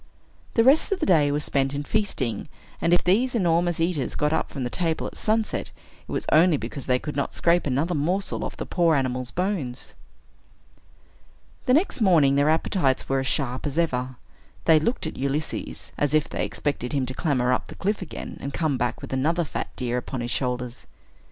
The 0.55 0.63
rest 0.63 0.91
of 0.91 0.99
the 0.99 1.05
day 1.05 1.31
was 1.31 1.43
spent 1.43 1.75
in 1.75 1.83
feasting; 1.83 2.49
and 2.81 2.91
if 2.91 3.03
these 3.03 3.35
enormous 3.35 3.79
eaters 3.79 4.15
got 4.15 4.33
up 4.33 4.49
from 4.49 4.67
table 4.67 5.05
at 5.05 5.15
sunset, 5.15 5.69
it 6.07 6.11
was 6.11 6.25
only 6.31 6.57
because 6.57 6.87
they 6.87 6.97
could 6.97 7.15
not 7.15 7.35
scrape 7.35 7.67
another 7.67 7.93
morsel 7.93 8.43
off 8.43 8.57
the 8.57 8.65
poor 8.65 8.95
animal's 8.95 9.29
bones. 9.29 9.93
The 11.67 11.75
next 11.75 12.01
morning, 12.01 12.33
their 12.33 12.49
appetites 12.49 13.07
were 13.07 13.19
as 13.19 13.27
sharp 13.27 13.67
as 13.67 13.77
ever. 13.77 14.15
They 14.65 14.79
looked 14.79 15.05
at 15.05 15.17
Ulysses, 15.17 15.91
as 15.99 16.15
if 16.15 16.27
they 16.27 16.45
expected 16.45 16.93
him 16.93 17.05
to 17.05 17.13
clamber 17.13 17.53
up 17.53 17.67
the 17.67 17.75
cliff 17.75 18.01
again, 18.01 18.37
and 18.41 18.51
come 18.55 18.79
back 18.79 19.03
with 19.03 19.13
another 19.13 19.43
fat 19.43 19.67
deer 19.75 19.99
upon 19.99 20.21
his 20.21 20.31
shoulders. 20.31 20.87